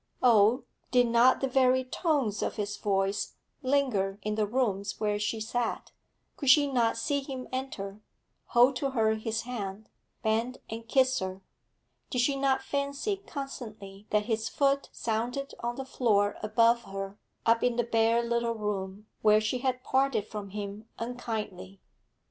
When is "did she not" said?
12.09-12.63